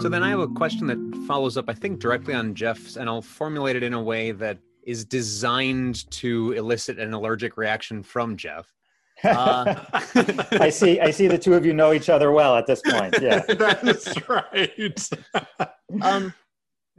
[0.01, 3.09] So then I have a question that follows up, I think, directly on Jeff's, and
[3.09, 8.37] I'll formulate it in a way that is designed to elicit an allergic reaction from
[8.37, 8.73] Jeff.
[9.23, 9.75] Uh,
[10.51, 10.99] I see.
[11.01, 13.15] I see the two of you know each other well at this point.
[13.21, 15.09] Yeah, that's right.
[16.01, 16.33] um,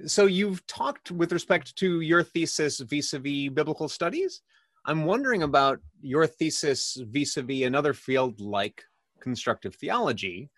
[0.06, 4.42] so you've talked with respect to your thesis vis-a-vis biblical studies.
[4.87, 8.84] I'm wondering about your thesis vis-a-vis another field like
[9.20, 10.50] constructive theology.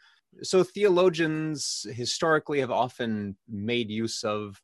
[0.42, 4.60] So theologians historically have often made use of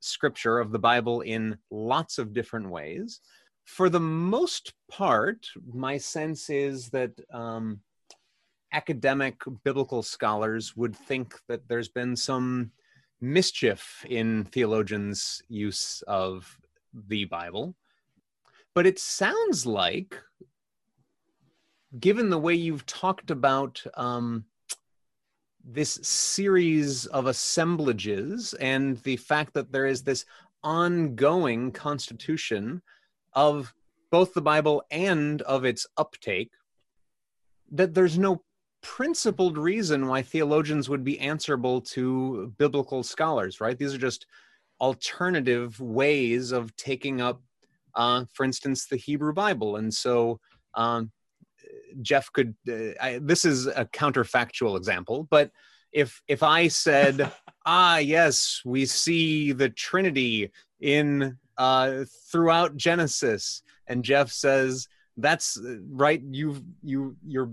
[0.00, 3.20] scripture of the Bible in lots of different ways.
[3.64, 7.80] For the most part, my sense is that um,
[8.72, 12.70] academic biblical scholars would think that there's been some
[13.32, 16.58] mischief in theologians' use of
[16.92, 17.74] the Bible.
[18.74, 20.20] But it sounds like,
[21.98, 24.44] given the way you've talked about um,
[25.64, 30.24] this series of assemblages and the fact that there is this
[30.62, 32.82] ongoing constitution
[33.32, 33.72] of
[34.10, 36.52] both the Bible and of its uptake,
[37.72, 38.43] that there's no
[38.84, 43.78] principled reason why theologians would be answerable to biblical scholars, right?
[43.78, 44.26] These are just
[44.80, 47.42] alternative ways of taking up,
[47.94, 49.76] uh, for instance, the Hebrew Bible.
[49.76, 50.38] And so
[50.74, 51.10] um,
[52.02, 55.50] Jeff could, uh, I, this is a counterfactual example, but
[55.92, 57.32] if if I said,
[57.66, 65.76] ah, yes, we see the Trinity in uh, throughout Genesis, and Jeff says, that's uh,
[65.88, 67.52] right, You've you you're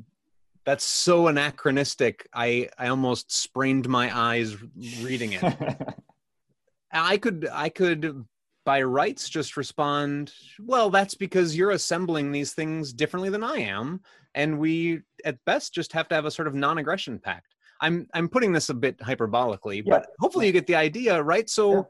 [0.66, 2.28] that's so anachronistic.
[2.34, 4.56] I I almost sprained my eyes
[5.02, 5.44] reading it.
[6.92, 8.26] I could I could
[8.64, 14.02] by rights just respond, well, that's because you're assembling these things differently than I am,
[14.36, 17.56] and we at best just have to have a sort of non-aggression pact.
[17.82, 21.50] I'm I'm putting this a bit hyperbolically, but hopefully you get the idea, right?
[21.50, 21.82] So yeah.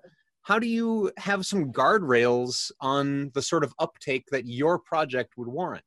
[0.44, 5.50] how do you have some guardrails on the sort of uptake that your project would
[5.50, 5.84] warrant?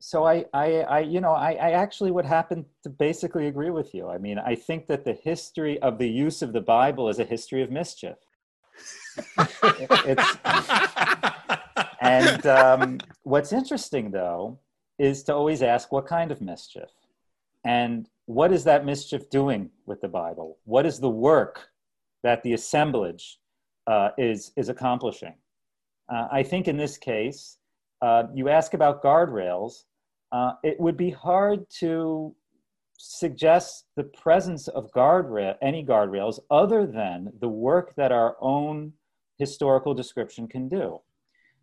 [0.00, 3.94] So I, I, I, you know, I, I actually would happen to basically agree with
[3.94, 4.08] you.
[4.08, 7.24] I mean, I think that the history of the use of the Bible is a
[7.24, 8.16] history of mischief.
[10.06, 10.36] it's,
[12.00, 14.60] and um, what's interesting, though,
[14.98, 16.90] is to always ask what kind of mischief,
[17.64, 20.58] and what is that mischief doing with the Bible?
[20.64, 21.70] What is the work
[22.22, 23.38] that the assemblage
[23.88, 25.34] uh, is is accomplishing?
[26.08, 27.58] Uh, I think in this case,
[28.00, 29.84] uh, you ask about guardrails,
[30.32, 32.34] uh, it would be hard to
[32.98, 38.92] suggest the presence of guardrail, any guardrails other than the work that our own
[39.38, 41.00] historical description can do.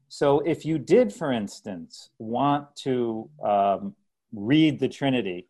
[0.08, 3.96] So if you did, for instance, want to um,
[4.34, 5.48] read the Trinity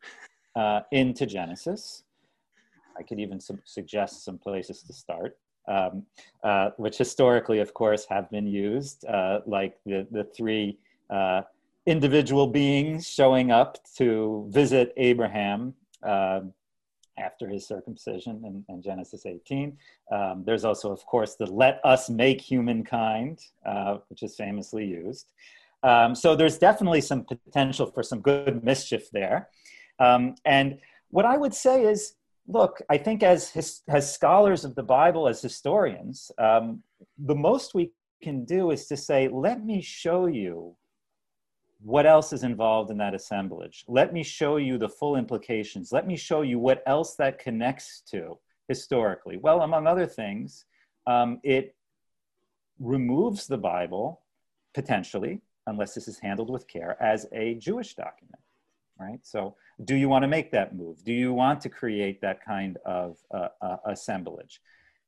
[0.55, 2.03] uh, into Genesis,
[2.97, 5.37] I could even su- suggest some places to start.
[5.67, 6.05] Um,
[6.43, 10.77] uh, which historically, of course, have been used, uh, like the, the three
[11.09, 11.41] uh,
[11.85, 16.41] individual beings showing up to visit Abraham uh,
[17.17, 19.77] after his circumcision in, in Genesis 18.
[20.11, 25.27] Um, there's also, of course, the let us make humankind, uh, which is famously used.
[25.83, 29.49] Um, so there's definitely some potential for some good mischief there.
[29.99, 32.15] Um, and what I would say is,
[32.47, 36.81] look, I think as, his, as scholars of the Bible, as historians, um,
[37.17, 40.75] the most we can do is to say, let me show you
[41.81, 43.83] what else is involved in that assemblage?
[43.87, 45.91] Let me show you the full implications.
[45.91, 49.37] Let me show you what else that connects to historically.
[49.37, 50.65] Well, among other things,
[51.07, 51.75] um, it
[52.79, 54.21] removes the Bible
[54.73, 58.41] potentially, unless this is handled with care, as a Jewish document,
[58.99, 59.19] right?
[59.23, 61.03] So, do you want to make that move?
[61.03, 64.61] Do you want to create that kind of uh, uh, assemblage?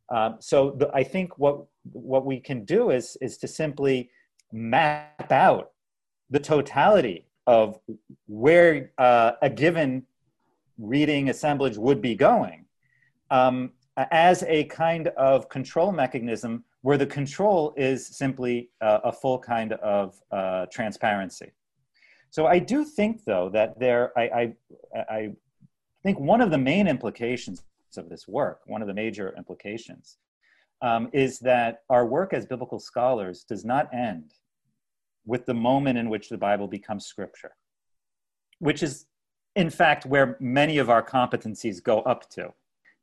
[0.10, 4.10] Um, so, the, I think what what we can do is is to simply
[4.52, 5.72] map out
[6.30, 7.80] the totality of
[8.28, 10.04] where uh, a given
[10.78, 12.66] reading assemblage would be going
[13.32, 13.72] um,
[14.12, 19.74] as a kind of control mechanism where the control is simply uh, a full kind
[19.74, 21.52] of uh, transparency.
[22.30, 24.54] So I do think, though, that there, I,
[24.96, 25.32] I, I
[26.04, 27.64] think one of the main implications
[27.96, 30.18] of this work, one of the major implications,
[30.82, 34.34] um, is that our work as biblical scholars does not end
[35.28, 37.52] with the moment in which the Bible becomes scripture,
[38.58, 39.06] which is
[39.58, 42.54] in fact, where many of our competencies go up to.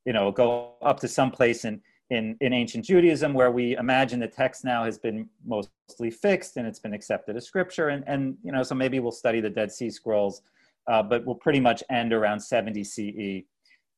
[0.06, 4.20] You know, go up to some place in, in, in ancient Judaism where we imagine
[4.20, 7.88] the text now has been mostly fixed and it's been accepted as scripture.
[7.88, 10.42] And, and you know, so maybe we'll study the Dead Sea Scrolls,
[10.86, 13.44] uh, but we'll pretty much end around 70 CE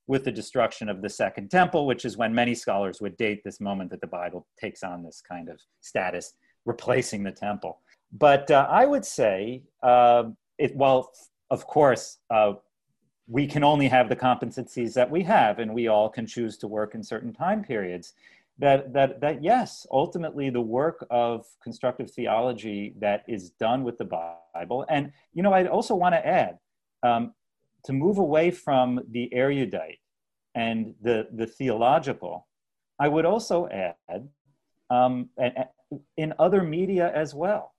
[0.07, 3.61] with the destruction of the Second Temple, which is when many scholars would date this
[3.61, 6.33] moment that the Bible takes on this kind of status,
[6.65, 7.81] replacing the temple.
[8.13, 10.25] But uh, I would say, uh,
[10.59, 11.11] it, while
[11.51, 12.55] of course uh,
[13.29, 16.69] we can only have the competencies that we have, and we all can choose to
[16.69, 18.15] work in certain time periods.
[18.59, 24.07] That, that, that yes, ultimately the work of constructive theology that is done with the
[24.55, 24.87] Bible.
[24.89, 26.59] And, you know, I also want to add
[27.03, 27.35] um,
[27.85, 29.99] to move away from the erudite
[30.55, 32.49] and the, the theological,
[32.99, 34.29] I would also add
[34.89, 35.29] um,
[36.17, 37.75] in other media as well.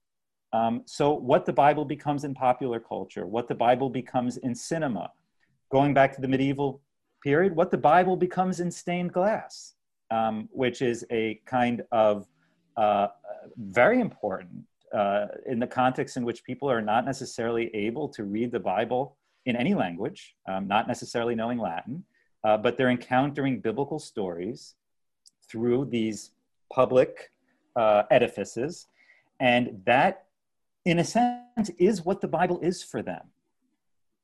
[0.52, 5.12] Um, so, what the Bible becomes in popular culture, what the Bible becomes in cinema,
[5.70, 6.80] going back to the medieval
[7.22, 9.74] period, what the Bible becomes in stained glass,
[10.10, 12.26] um, which is a kind of
[12.76, 13.08] uh,
[13.56, 18.50] very important uh, in the context in which people are not necessarily able to read
[18.50, 22.04] the Bible in any language, um, not necessarily knowing Latin,
[22.44, 24.74] uh, but they're encountering biblical stories
[25.48, 26.30] through these
[26.72, 27.30] public
[27.76, 28.86] uh, edifices.
[29.40, 30.26] And that,
[30.84, 33.22] in a sense, is what the Bible is for them.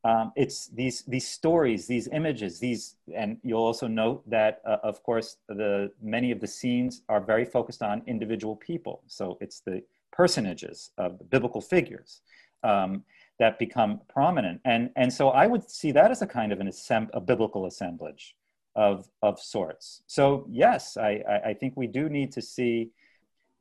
[0.04, 5.02] Um, it's these these stories, these images, these, and you'll also note that, uh, of
[5.02, 9.02] course, the many of the scenes are very focused on individual people.
[9.06, 12.20] So it's the personages of the biblical figures.
[12.62, 13.04] Um,
[13.38, 14.60] that become prominent.
[14.64, 17.66] And, and so I would see that as a kind of an assemb- a biblical
[17.66, 18.36] assemblage
[18.76, 20.02] of, of sorts.
[20.06, 22.90] So yes, I, I think we do need to see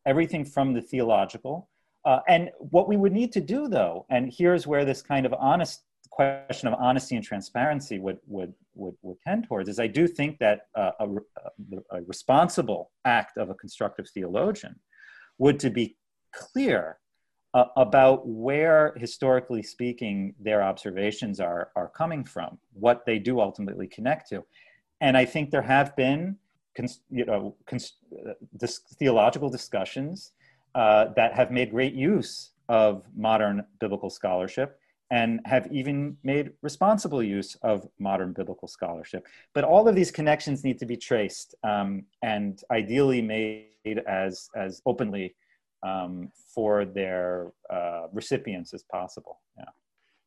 [0.06, 1.70] everything from the theological.
[2.06, 5.34] Uh, and what we would need to do though, and here's where this kind of
[5.34, 10.08] honest question of honesty and transparency would, would, would, would tend towards, is I do
[10.08, 11.08] think that uh, a,
[11.92, 14.76] a responsible act of a constructive theologian
[15.40, 15.98] would to be
[16.34, 17.00] clear
[17.54, 23.88] uh, about where, historically speaking, their observations are, are coming from, what they do ultimately
[23.88, 24.44] connect to.
[25.02, 26.38] And I think there have been
[26.76, 28.68] cons- you know, cons- uh,
[29.00, 30.32] theological discussions
[30.76, 34.80] uh, that have made great use of modern biblical scholarship
[35.12, 39.28] and have even made responsible use of modern biblical scholarship.
[39.54, 44.82] But all of these connections need to be traced um, and ideally made as, as
[44.86, 45.36] openly
[45.84, 49.42] um, for their uh, recipients as possible.
[49.58, 49.66] Yeah.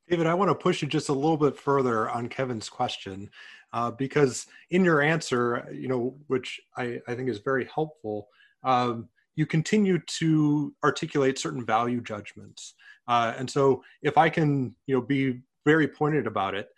[0.08, 3.28] David, I want to push you just a little bit further on Kevin's question,
[3.72, 8.28] uh, because in your answer, you know, which I, I think is very helpful,
[8.62, 12.74] um, you continue to articulate certain value judgments.
[13.06, 16.68] Uh, and so, if I can, you know, be very pointed about it,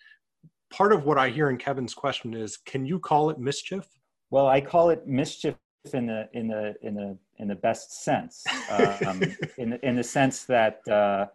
[0.71, 3.87] part of what I hear in Kevin's question is, can you call it mischief?
[4.31, 5.55] Well, I call it mischief
[5.95, 8.45] in the in the in the in the best sense,
[9.07, 9.23] um,
[9.59, 11.27] in in the sense that uh,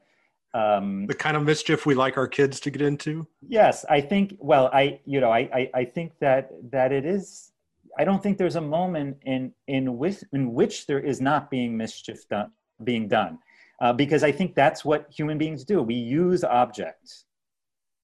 [0.53, 3.27] um, the kind of mischief we like our kids to get into.
[3.47, 4.35] Yes, I think.
[4.39, 7.51] Well, I you know I I, I think that that it is.
[7.97, 11.77] I don't think there's a moment in in which in which there is not being
[11.77, 12.51] mischief done
[12.83, 13.39] being done,
[13.81, 15.81] uh, because I think that's what human beings do.
[15.81, 17.25] We use objects,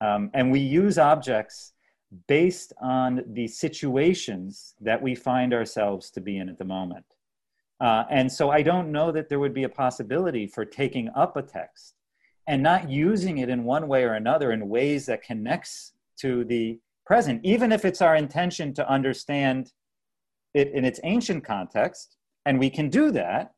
[0.02, 1.74] um, and we use objects
[2.28, 7.06] based on the situations that we find ourselves to be in at the moment.
[7.80, 11.38] Uh, and so I don't know that there would be a possibility for taking up
[11.38, 11.94] a text
[12.48, 16.80] and not using it in one way or another in ways that connects to the
[17.06, 19.72] present, even if it's our intention to understand
[20.54, 22.18] it in its ancient context.
[22.46, 23.54] And we can do that.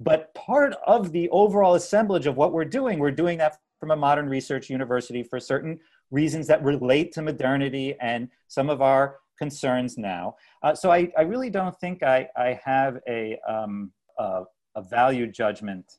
[0.00, 3.96] But part of the overall assemblage of what we're doing, we're doing that from a
[3.96, 5.78] modern research university for certain
[6.10, 10.34] reasons that relate to modernity and some of our concerns now.
[10.62, 14.42] Uh, so I, I really don't think I, I have a, um, a,
[14.74, 15.98] a value judgment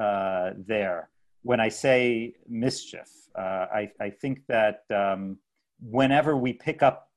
[0.00, 1.10] uh, there
[1.42, 3.10] when I say mischief.
[3.38, 5.38] Uh, I, I think that um,
[5.80, 7.10] whenever we pick up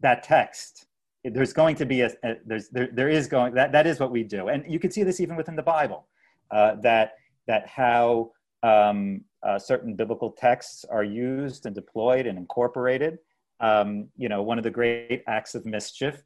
[0.00, 0.86] that text,
[1.32, 4.10] there's going to be a, a, there's there, there is going that that is what
[4.10, 6.06] we do and you can see this even within the bible
[6.50, 7.14] uh, that
[7.46, 8.30] that how
[8.62, 13.18] um, uh, certain biblical texts are used and deployed and incorporated.
[13.60, 16.22] Um, you know, one of the great acts of mischief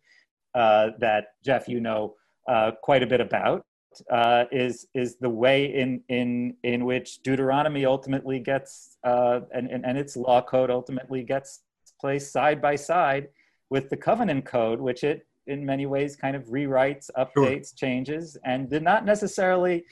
[0.55, 2.17] uh, that Jeff, you know
[2.49, 3.65] uh, quite a bit about,
[4.11, 9.85] uh, is is the way in in in which Deuteronomy ultimately gets uh, and, and
[9.85, 11.61] and its law code ultimately gets
[12.01, 13.29] placed side by side
[13.71, 17.77] with the covenant code, which it in many ways kind of rewrites, updates, sure.
[17.77, 19.85] changes, and did not necessarily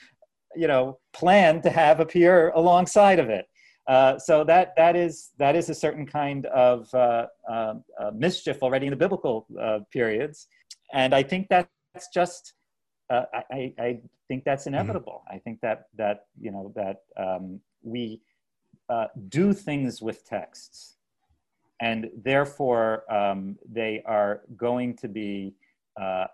[0.56, 3.46] you know plan to have appear alongside of it
[3.88, 8.62] Uh, so that that is that is a certain kind of uh, uh, uh mischief
[8.62, 10.46] already in the biblical uh, periods,
[10.92, 12.52] and I think that's just
[13.08, 14.74] uh, I, I think that's mm-hmm.
[14.74, 15.22] inevitable.
[15.24, 15.36] Mm-hmm.
[15.36, 18.20] I think that that you know that um, we
[19.30, 20.97] do things with texts,
[21.80, 25.54] and therefore um, they are going to be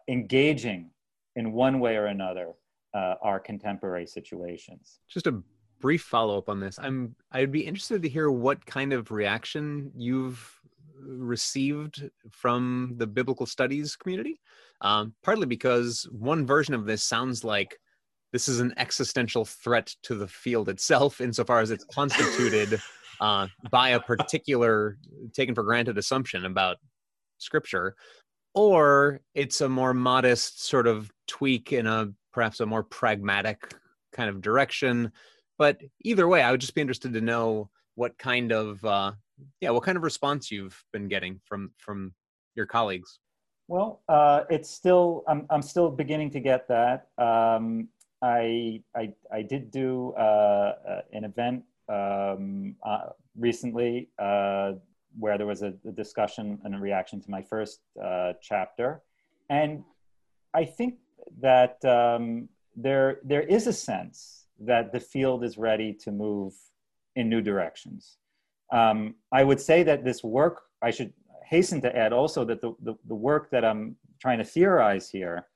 [0.09, 0.91] engaging
[1.37, 2.53] in one way or another
[2.95, 5.01] our contemporary situations.
[5.09, 5.43] Just a
[5.81, 6.79] brief follow up on this.
[6.79, 10.61] I'm I'd be interested to hear what kind of reaction you've
[10.99, 14.41] received from the biblical studies community.
[14.81, 17.79] Um, partly because one version of this sounds like
[18.33, 22.81] this is an existential threat to the field itself, insofar as it's constituted
[23.21, 24.99] uh, by a particular
[25.33, 26.77] taken for granted assumption about
[27.39, 27.95] scripture,
[28.55, 33.75] or it's a more modest sort of tweak in a perhaps a more pragmatic
[34.13, 35.13] kind of direction
[35.59, 39.13] but either way, I would just be interested to know what kind of uh,
[39.61, 42.13] yeah, what kind of response you've been getting from from
[42.55, 43.19] your colleagues.
[43.69, 47.09] Well, uh, it's still I'm I'm still beginning to get that.
[47.19, 47.89] Um,
[48.23, 54.73] I, I I did do uh, uh an event um, uh, recently uh,
[55.19, 57.81] where there was a, a, discussion and a reaction to my first
[58.41, 59.03] chapter,
[59.51, 59.85] and
[60.53, 60.95] I think
[61.41, 66.55] that um, there there is a sense that the field is ready to move
[67.17, 68.17] in new directions.
[68.73, 71.13] Um, I would say that this work, I should
[71.45, 75.47] hasten to add also that the, the, the work that I'm trying to theorize here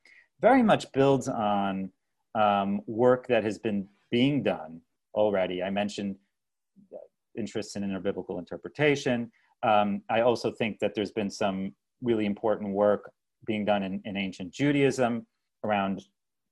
[0.40, 1.90] very much builds on
[2.34, 4.80] um, work that has been being done
[5.18, 5.62] already.
[5.68, 6.16] I mentioned
[7.36, 9.18] interest in inner-biblical interpretation.
[9.62, 13.02] Um, I also think that there's been some really important work
[13.44, 15.26] being done in, in ancient Judaism
[15.64, 15.96] around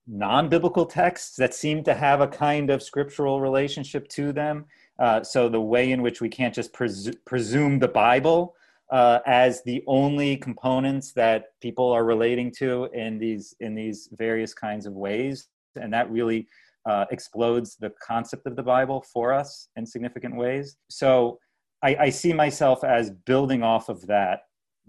[0.07, 4.65] non-biblical texts that seem to have a kind of scriptural relationship to them.
[4.99, 8.55] Uh, so the way in which we can't just presu- presume the Bible
[8.89, 14.53] uh, as the only components that people are relating to in these in these various
[14.53, 16.47] kinds of ways, and that really
[16.87, 20.77] uh, explodes the concept of the Bible for us in significant ways.
[20.89, 21.39] So
[21.83, 24.43] I, I see myself as building off of that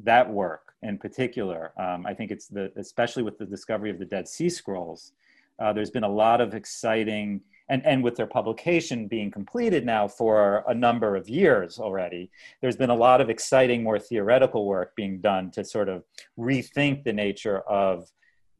[0.04, 1.72] that work in particular.
[1.78, 5.12] Um, I think it's the, especially with the discovery of the Dead Sea Scrolls,
[5.58, 10.06] uh, there's been a lot of exciting, and, and with their publication being completed now
[10.06, 12.30] for a number of years already,
[12.60, 16.04] there's been a lot of exciting, more theoretical work being done to sort of
[16.38, 18.08] rethink the nature of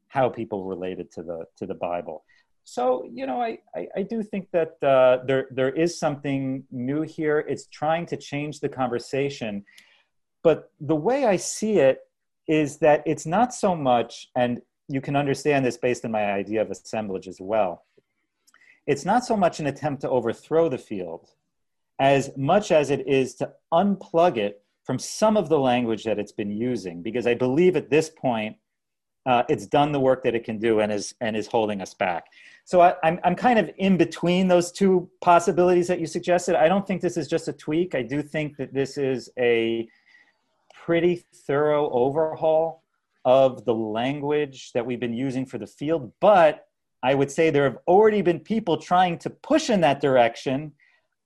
[0.09, 2.25] how people related to the, to the Bible.
[2.71, 7.01] So, you know, I, I, I do think that uh, there, there is something new
[7.01, 7.39] here.
[7.39, 9.65] It's trying to change the conversation.
[10.43, 12.01] But the way I see it
[12.47, 16.61] is that it's not so much, and you can understand this based on my idea
[16.61, 17.85] of assemblage as well.
[18.85, 21.31] It's not so much an attempt to overthrow the field
[21.99, 26.31] as much as it is to unplug it from some of the language that it's
[26.31, 28.55] been using, because I believe at this point
[29.29, 31.93] uh, it's done the work that it can do and is and is holding us
[31.93, 32.25] back.
[32.65, 36.55] So I, I'm I'm kind of in between those two possibilities that you suggested.
[36.55, 37.93] I don't think this is just a tweak.
[37.93, 39.87] I do think that this is a
[40.83, 42.81] pretty thorough overhaul
[43.23, 46.65] of the language that we've been using for the field, but
[47.03, 50.71] I would say there have already been people trying to push in that direction.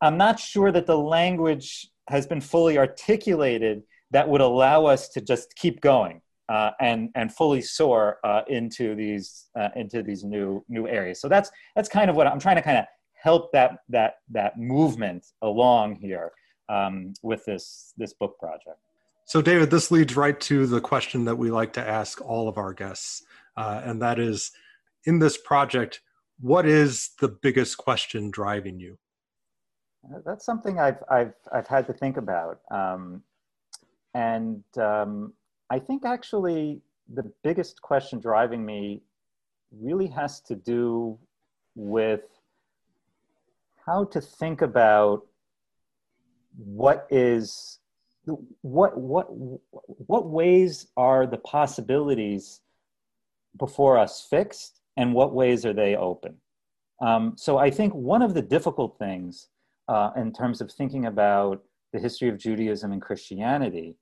[0.02, 5.22] I'm not sure that the language has been fully articulated that would allow us to
[5.22, 10.64] just keep going uh, and and fully soar uh, into these uh, into these new
[10.68, 11.20] new areas.
[11.22, 14.60] So that's that's kind of what I'm trying to kind of help that that that
[14.60, 16.32] movement along here
[16.70, 18.78] um, with this this book project.
[19.26, 22.58] So, David, this leads right to the question that we like to ask all of
[22.58, 23.24] our guests,
[23.56, 24.52] uh, and that is
[25.06, 26.02] in this project,
[26.40, 28.98] what is the biggest question driving you?
[30.06, 32.60] Uh, that's something I've, I've, I've had to think about.
[32.70, 33.24] Um,
[34.14, 35.34] and um,
[35.74, 39.02] I think actually the biggest question driving me
[39.72, 41.18] really has to do
[41.74, 42.22] with
[43.84, 45.26] how to think about
[46.56, 47.80] what is
[48.62, 49.26] what what
[50.12, 52.62] what ways are the possibilities
[53.58, 56.36] before us fixed and what ways are they open?
[57.02, 59.48] Um, so i think one of the difficult things
[59.88, 61.64] uh, in terms of thinking about
[61.94, 63.98] the history of judaism and christianity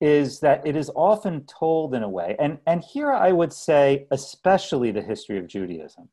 [0.00, 4.06] is that it is often told in a way and and here i would say
[4.10, 6.08] especially the history of judaism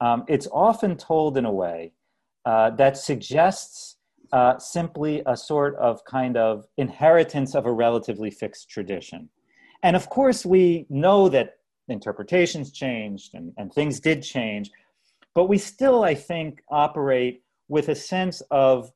[0.00, 1.92] um, it's often told in a way
[2.44, 3.96] uh, that suggests
[4.32, 9.28] uh, simply a sort of kind of inheritance of a relatively fixed tradition.
[9.82, 11.56] And of course, we know that
[11.88, 14.70] interpretations changed and, and things did change,
[15.34, 18.92] but we still, I think, operate with a sense of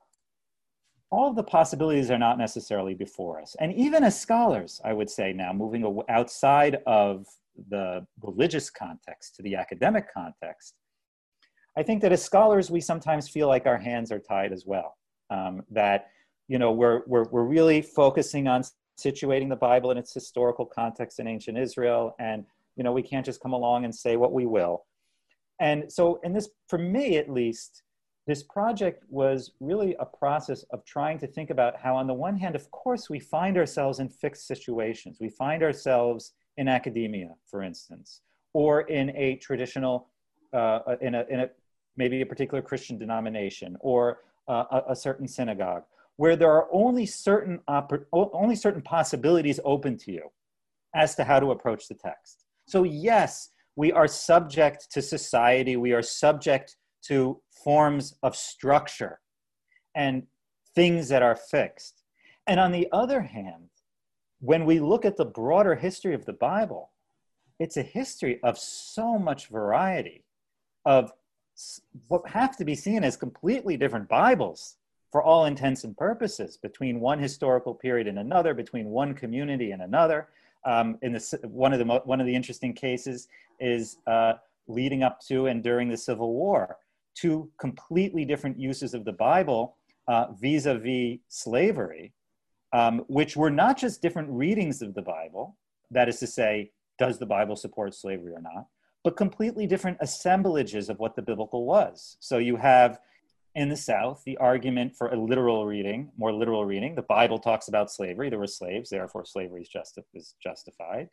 [1.12, 3.54] all of the possibilities are not necessarily before us.
[3.60, 7.26] And even as scholars, I would say now, moving outside of
[7.68, 10.74] the religious context to the academic context,
[11.76, 14.96] I think that as scholars, we sometimes feel like our hands are tied as well.
[15.28, 16.08] Um, that,
[16.48, 18.64] you know, we're, we're, we're really focusing on
[18.98, 22.16] situating the Bible in its historical context in ancient Israel.
[22.20, 22.46] And,
[22.76, 24.84] you know, we can't just come along and say what we will.
[25.60, 27.82] And so, in this, for me at least,
[28.26, 32.36] this project was really a process of trying to think about how, on the one
[32.36, 35.18] hand, of course, we find ourselves in fixed situations.
[35.20, 38.20] We find ourselves in academia, for instance,
[38.52, 40.08] or in a traditional,
[40.52, 41.50] uh, in, a, in a
[41.96, 45.82] maybe a particular Christian denomination or uh, a, a, certain synagogue,
[46.16, 47.60] where there are only certain
[48.12, 50.30] only certain possibilities open to you
[50.94, 52.44] as to how to approach the text.
[52.66, 55.76] So yes, we are subject to society.
[55.76, 59.20] We are subject to forms of structure
[59.94, 60.26] and
[60.74, 62.03] things that are fixed.
[62.46, 63.68] And on the other hand,
[64.40, 66.90] when we look at the broader history of the Bible,
[67.59, 70.24] it's a history of so much variety,
[70.84, 71.12] of
[72.09, 74.76] what have to be seen as completely different Bibles
[75.12, 79.82] for all intents and purposes between one historical period and another, between one community and
[79.82, 80.28] another.
[80.64, 83.28] Um, in the, one, of the, one of the interesting cases
[83.61, 84.34] is uh,
[84.66, 86.78] leading up to and during the Civil War,
[87.14, 89.76] two completely different uses of the Bible
[90.40, 92.12] vis a vis slavery,
[92.72, 95.56] um, which were not just different readings of the Bible,
[95.90, 98.66] that is to say, does the Bible support slavery or not,
[99.04, 102.16] but completely different assemblages of what the biblical was.
[102.20, 103.00] So you have
[103.54, 106.94] in the South the argument for a literal reading, more literal reading.
[106.94, 111.08] The Bible talks about slavery, there were slaves, therefore slavery is, justi- is justified.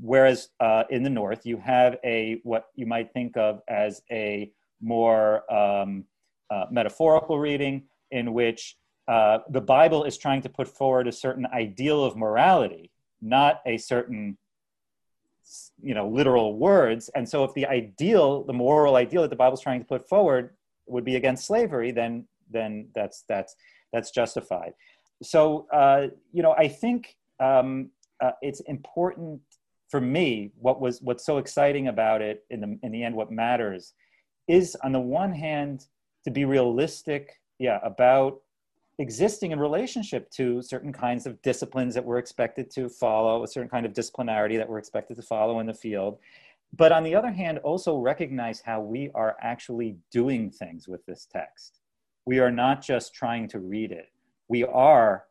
[0.00, 4.50] Whereas uh, in the North, you have a what you might think of as a
[4.80, 6.04] more um,
[6.50, 8.76] uh, metaphorical reading in which
[9.08, 13.78] uh, the Bible is trying to put forward a certain ideal of morality, not a
[13.78, 14.36] certain
[15.82, 17.08] you know literal words.
[17.14, 20.54] And so if the ideal the moral ideal that the bible's trying to put forward
[20.86, 23.56] would be against slavery then then that's that's
[23.92, 24.74] that's justified.
[25.22, 29.40] So uh, you know i think um, uh, it's important
[29.88, 33.30] for me what was what's so exciting about it in the in the end what
[33.30, 33.94] matters
[34.48, 35.86] is on the one hand
[36.24, 38.40] to be realistic yeah about
[38.98, 43.68] existing in relationship to certain kinds of disciplines that we're expected to follow, a certain
[43.68, 46.18] kind of disciplinarity that we're expected to follow in the field.
[46.76, 51.26] But on the other hand, also recognize how we are actually doing things with this
[51.30, 51.80] text.
[52.26, 54.10] We are not just trying to read it,
[54.48, 55.24] we are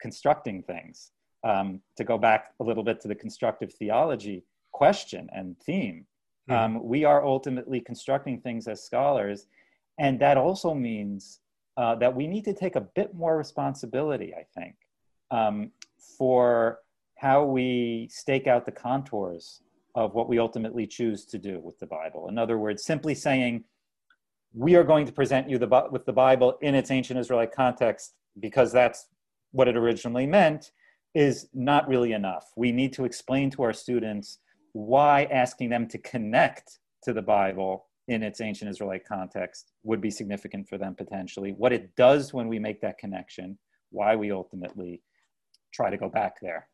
[0.00, 1.12] constructing things.
[1.42, 6.04] Um, to go back a little bit to the constructive theology question and theme,
[6.48, 6.76] mm-hmm.
[6.76, 9.46] um, we are ultimately constructing things as scholars.
[9.98, 11.40] And that also means
[11.76, 14.76] uh, that we need to take a bit more responsibility, I think,
[15.30, 15.72] um,
[16.18, 16.80] for
[17.16, 19.62] how we stake out the contours
[19.94, 22.28] of what we ultimately choose to do with the Bible.
[22.28, 23.64] In other words, simply saying,
[24.52, 28.14] we are going to present you the, with the Bible in its ancient Israelite context
[28.38, 29.06] because that's
[29.52, 30.72] what it originally meant
[31.14, 32.50] is not really enough.
[32.56, 34.38] We need to explain to our students
[34.72, 40.10] why asking them to connect to the Bible in its ancient Israelite context would be
[40.10, 43.56] significant for them potentially, what it does when we make that connection,
[43.90, 45.02] why we ultimately
[45.72, 46.68] try to go back there.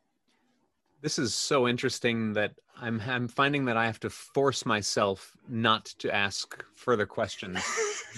[1.01, 5.85] This is so interesting that I'm I'm finding that I have to force myself not
[5.99, 7.63] to ask further questions.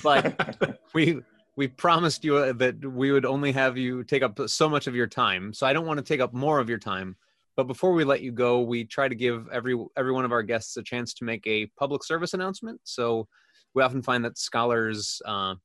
[0.02, 1.22] but we
[1.58, 5.08] we promised you that we would only have you take up so much of your
[5.08, 5.52] time.
[5.54, 7.18] So I don't want to take up more of your time.
[7.56, 10.44] But before we let you go, we try to give every every one of our
[10.44, 12.80] guests a chance to make a public service announcement.
[12.84, 13.28] So
[13.74, 15.56] we often find that scholars uh,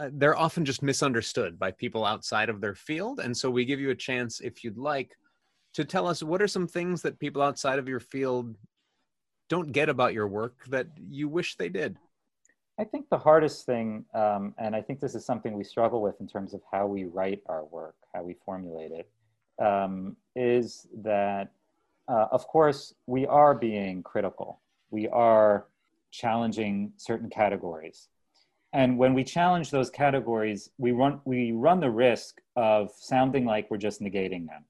[0.00, 3.80] uh, they're often just misunderstood by people outside of their field, and so we give
[3.80, 5.14] you a chance, if you'd like,
[5.74, 8.56] to tell us what are some things that people outside of your field
[9.50, 11.98] don't get about your work that you wish they did.
[12.78, 16.18] I think the hardest thing, um, and I think this is something we struggle with
[16.18, 19.10] in terms of how we write our work, how we formulate it,
[19.60, 21.52] um, is that,
[22.08, 24.60] uh, of course, we are being critical.
[24.90, 25.66] We are
[26.10, 28.08] challenging certain categories.
[28.72, 33.70] And when we challenge those categories, we run, we run the risk of sounding like
[33.70, 34.64] we're just negating them.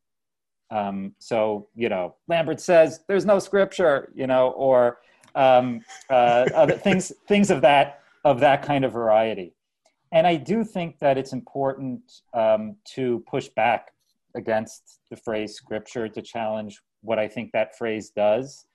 [0.71, 4.99] Um, so, you know, Lambert says there's no scripture, you know, or
[5.35, 9.53] um, uh, other things, things of that, of that kind of variety.
[10.13, 13.93] And I do think that it's important um, to push back
[14.37, 18.67] against the phrase scripture to challenge what I think that phrase does.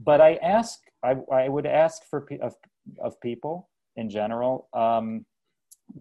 [0.00, 2.54] But I ask, I, I would ask for of,
[3.02, 5.24] of people in general, um,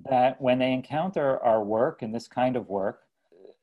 [0.09, 3.01] that when they encounter our work and this kind of work,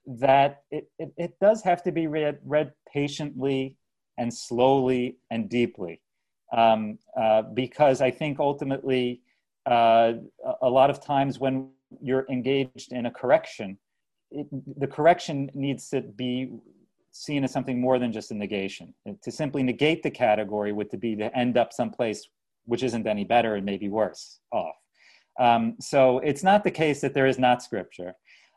[0.07, 3.77] that it, it, it does have to be read, read patiently
[4.19, 6.01] and slowly and deeply.
[6.57, 9.23] Um, uh, because I think ultimately,
[9.67, 10.15] uh,
[10.63, 11.71] a lot of times when
[12.01, 13.79] you're engaged in a correction,
[14.31, 14.47] it,
[14.79, 16.51] the correction needs to be
[17.11, 18.95] seen as something more than just a negation.
[19.23, 22.29] To simply negate the category would to be to end up someplace
[22.67, 24.77] which isn't any better and maybe worse off.
[25.41, 28.15] Um, so it's not the case that there is not scripture.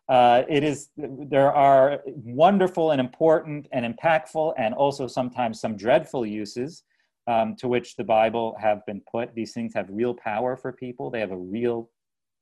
[0.09, 6.25] Uh, it is there are wonderful and important and impactful and also sometimes some dreadful
[6.25, 6.83] uses
[7.27, 9.33] um, to which the Bible have been put.
[9.33, 11.09] These things have real power for people.
[11.09, 11.89] They have a real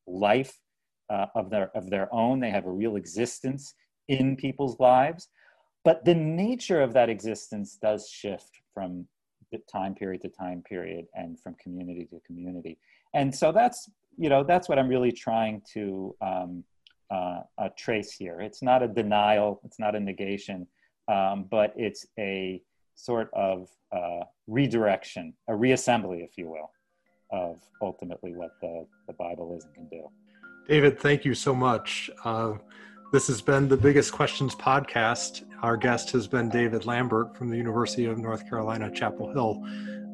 [0.07, 0.57] life
[1.09, 2.39] uh, of their of their own.
[2.39, 3.73] They have a real existence
[4.07, 5.29] in people's lives.
[5.85, 9.07] But the nature of that existence does shift from
[9.71, 12.77] time period to time period and from community to community.
[13.13, 16.63] And so that's you know that's what I'm really trying to um,
[17.11, 18.39] uh, uh, trace here.
[18.41, 19.61] It's not a denial.
[19.63, 20.67] It's not a negation,
[21.07, 22.61] um, but it's a
[22.95, 26.69] sort of uh, redirection, a reassembly, if you will,
[27.31, 30.07] of ultimately what the, the Bible is and can do.
[30.69, 32.11] David, thank you so much.
[32.23, 32.53] Uh,
[33.11, 35.43] this has been the Biggest Questions podcast.
[35.63, 39.65] Our guest has been David Lambert from the University of North Carolina, Chapel Hill.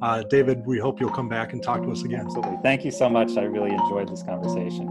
[0.02, 2.22] Uh, David, we hope you'll come back and talk to us again.
[2.22, 2.58] Absolutely.
[2.64, 3.36] Thank you so much.
[3.36, 4.88] I really enjoyed this conversation.